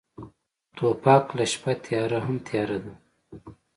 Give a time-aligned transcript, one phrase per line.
[0.75, 2.93] توپک له شپه تیاره هم تیاره دی.